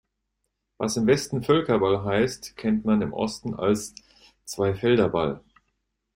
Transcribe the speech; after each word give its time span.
Was 0.79 0.97
im 0.97 1.05
Westen 1.05 1.43
Völkerball 1.43 2.03
heißt, 2.03 2.57
kennt 2.57 2.85
man 2.85 3.03
im 3.03 3.13
Osten 3.13 3.53
als 3.53 3.93
Zweifelderball. 4.45 5.43